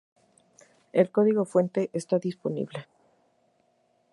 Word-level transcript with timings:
El 0.93 1.11
código 1.11 1.45
fuente 1.45 1.91
está 1.93 2.17
disponible. 2.17 2.87